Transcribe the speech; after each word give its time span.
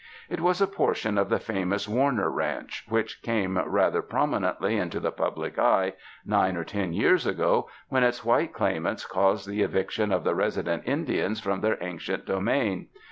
It 0.31 0.41
was 0.41 0.59
a 0.61 0.65
portion 0.67 1.19
of 1.19 1.29
the 1.29 1.37
famous 1.37 1.87
Warner 1.87 2.27
Ranch, 2.31 2.85
which 2.89 3.21
came 3.21 3.59
rather 3.59 4.01
prominently 4.01 4.75
into 4.77 4.99
the 4.99 5.11
public 5.11 5.59
eye 5.59 5.93
nine 6.25 6.57
or 6.57 6.63
ten 6.63 6.91
years 6.91 7.27
ago, 7.27 7.69
when 7.89 8.01
its 8.03 8.25
white 8.25 8.51
claimants 8.51 9.05
caused 9.05 9.47
the 9.47 9.61
eviction 9.61 10.11
of 10.11 10.23
the 10.23 10.33
resident 10.33 10.81
Indians 10.87 11.39
from 11.39 11.61
this 11.61 11.77
their 11.77 11.87
ancient 11.87 12.25
domain. 12.25 12.87